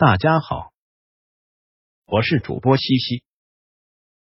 [0.00, 0.72] 大家好，
[2.06, 3.22] 我是主播西西，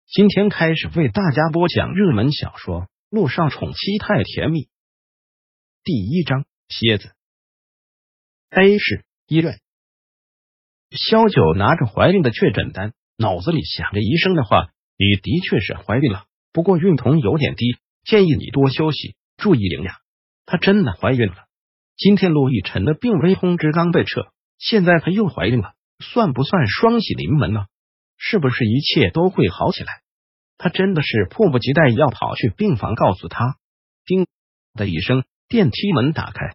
[0.07, 4.61] 今天开始为大家播讲热门小说《陆少宠妻太甜蜜》
[5.85, 7.15] 第一章：蝎子。
[8.49, 9.61] A 市医院，
[10.93, 16.25] 萧九拿着怀孕的确诊单，脑子里想着医生的话：“你的确是怀孕了，
[16.55, 19.95] 不过孕酮有点低，建议你多休息，注意营养。”
[20.47, 21.37] 她真的怀孕了。
[21.97, 24.33] 今天陆亦辰的病危通知刚被撤。
[24.59, 27.67] 现在她又怀孕了，算不算双喜临门呢？
[28.17, 30.03] 是不是一切都会好起来？
[30.59, 33.57] 她真的是迫不及待要跑去病房告诉他。
[34.05, 34.27] 叮
[34.75, 36.55] 的一声，电梯门打开，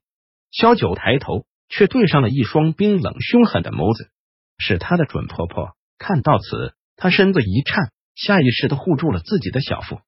[0.51, 4.09] 萧九抬头，却对上了一双冰冷凶狠的眸子，
[4.57, 5.75] 是他的准婆婆。
[5.97, 9.99] 看到此，他身子一颤，下意识的护住了自己的小腹。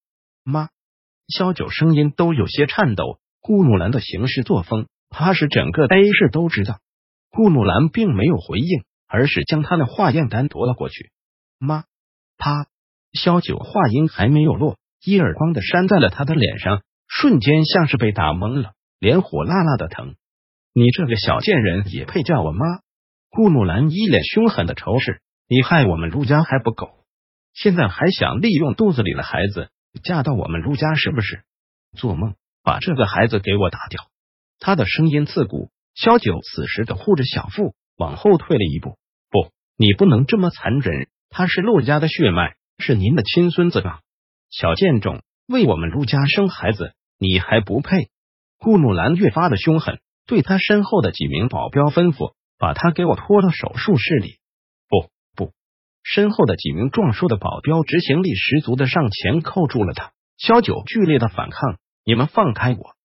[0.43, 0.69] 妈，
[1.27, 3.19] 萧九声音都有些颤抖。
[3.39, 6.79] 顾木兰的行事作风，怕是整个 A 市都知道。
[7.35, 11.11] 顾木兰并没有回应，而是将他的化验单夺了过去。
[11.57, 11.85] 妈，
[12.37, 12.67] 啪！
[13.11, 20.13] 萧九话音还没有落，一耳光的扇在了他的脸上，瞬间像是被打懵了，脸火辣辣的疼。
[20.75, 22.65] 你这个小贱人也配叫我妈？
[23.31, 27.03] 顾木兰一脸凶狠的仇视，你害我们陆家还不够，
[27.55, 29.71] 现在还想利用肚子里的孩子
[30.03, 31.41] 嫁到我们陆家是不是？
[31.97, 32.35] 做梦！
[32.61, 34.03] 把这个孩子给我打掉！
[34.59, 35.71] 他的声音刺骨。
[35.95, 38.97] 萧九此时的护着小腹，往后退了一步。
[39.29, 41.07] 不，你不能这么残忍。
[41.29, 44.01] 他是陆家的血脉，是您的亲孙子啊！
[44.51, 48.09] 小贱种，为我们陆家生孩子，你还不配！
[48.59, 54.37] 顾木兰越发的凶狠，对他身后的几名保镖吩咐：“把他给我拖到手术室里。”
[54.87, 55.53] 不不，
[56.03, 60.11] 身后的几名壮硕的保镖执行力十足的上前扣住了他。
[60.37, 62.95] 萧九剧烈的反抗：“你们放开我！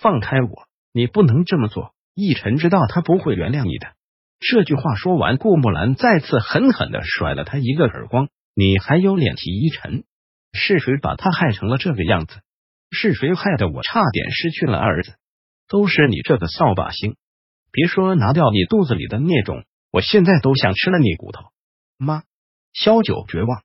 [0.00, 0.66] 放开我！
[0.92, 3.94] 你不能这么做！”奕晨知道他不会原谅你的。
[4.40, 8.28] 这句话说完，顾木兰再次狠狠的甩了他一个耳光。
[8.56, 10.02] 你还有脸提依晨？
[10.52, 12.34] 是谁把他害成了这个样子？
[12.90, 15.14] 是谁害得我差点失去了儿子？
[15.68, 17.14] 都是你这个扫把星！
[17.70, 19.62] 别说拿掉你肚子里的孽种，
[19.92, 21.44] 我现在都想吃了你骨头！
[21.98, 22.24] 妈！
[22.72, 23.62] 萧九绝望，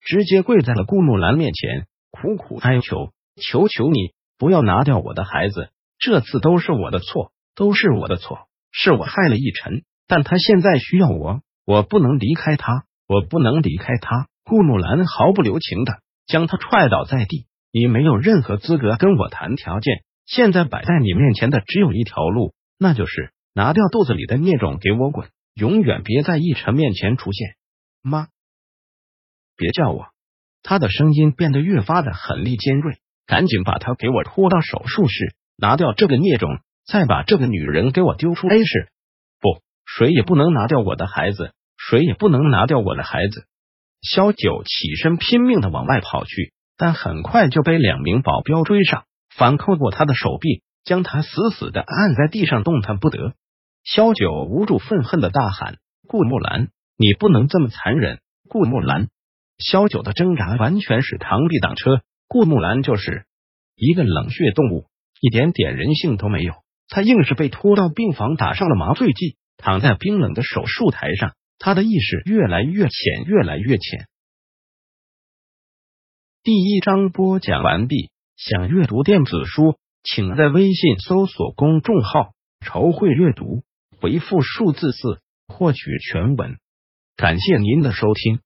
[0.00, 5.70] 直接跪在了顾木兰面前，苦苦哀求：“求求你不要拿掉我的孩子，
[6.00, 14.28] 这次都是我的错。”都是我的错，是我害了奕晨，但他现在需要我，我不能离开他，我不能离开他。
[14.44, 20.02] 顾木兰毫不留情的将他踹倒在地，你没有任何资格跟我谈条件。
[20.26, 27.54] 现在摆在你面前的只有一条路，那就是拿掉肚子里的孽种，给我滚，永远别在奕晨面前出现。
[28.02, 28.28] 妈，
[29.56, 30.06] 别叫我。
[30.62, 36.50] 他的声音变得越发的狠厉尖锐，赶紧把他给我拖到手术室，拿掉这个孽种。
[36.86, 38.88] 再把这个女人给我丢出 A 市！
[39.40, 43.46] 不，谁也不能拿掉我的孩子，谁也不能拿掉我的孩子！
[44.02, 49.04] 萧九起身拼命的往外跑去，但很快就被两名保镖追上，
[49.34, 53.34] 反扣过他的手臂，将他死死的按在地上，动弹不得。
[53.84, 55.78] 萧九无助愤恨的大喊
[56.08, 59.08] ：“顾木兰，你不能这么残忍！”顾木兰，
[59.58, 63.24] 萧九的挣扎完全是螳臂挡车，顾木兰就是
[63.76, 64.86] 一个冷血动物，
[65.20, 66.54] 一点点人性都没有。
[66.92, 71.34] 他硬是被拖到病房，打上了麻醉剂，躺在冰冷的手术台上。
[71.58, 74.08] 他的意识越来越浅，越来越浅。
[76.42, 78.10] 第一章播讲完毕。
[78.36, 83.62] 想阅读电子书，请在微信搜索公众号“仇会阅读”，
[83.98, 86.58] 回复数字四获取全文。
[87.16, 88.40] 感谢您的收听。